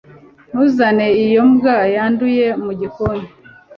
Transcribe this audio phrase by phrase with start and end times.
[0.49, 3.27] Ntuzane iyo mbwa yanduye mu gikoni